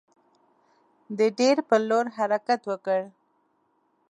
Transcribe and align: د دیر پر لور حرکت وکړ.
د 1.17 1.19
دیر 1.39 1.57
پر 1.69 1.81
لور 1.89 2.05
حرکت 2.17 2.61
وکړ. 2.71 2.99